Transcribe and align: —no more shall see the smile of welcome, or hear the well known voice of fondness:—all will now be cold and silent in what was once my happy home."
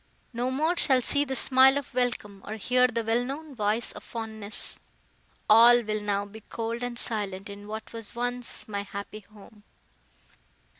—no 0.33 0.49
more 0.49 0.75
shall 0.75 0.99
see 0.99 1.23
the 1.23 1.35
smile 1.35 1.77
of 1.77 1.93
welcome, 1.93 2.41
or 2.43 2.55
hear 2.55 2.87
the 2.87 3.03
well 3.03 3.23
known 3.23 3.53
voice 3.53 3.91
of 3.91 4.03
fondness:—all 4.03 5.83
will 5.83 6.01
now 6.01 6.25
be 6.25 6.41
cold 6.49 6.81
and 6.81 6.97
silent 6.97 7.47
in 7.51 7.67
what 7.67 7.93
was 7.93 8.15
once 8.15 8.67
my 8.67 8.81
happy 8.81 9.23
home." 9.31 9.61